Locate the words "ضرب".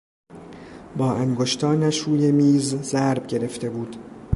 2.75-3.27